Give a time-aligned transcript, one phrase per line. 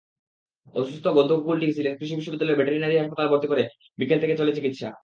[0.75, 3.63] অসুস্থ গন্ধগোকুলটি সিলেট কৃষি বিশ্ববিদ্যালয়ের ভেটেরিনারি হাসপাতালে ভর্তি করে
[3.99, 4.89] বিকেল থেকে চলে চিকিৎসা।